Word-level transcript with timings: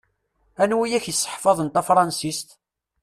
Anwa 0.63 0.83
i 0.87 0.97
ak-iseḥfaḍen 0.97 1.69
tafṛansist? 1.69 2.49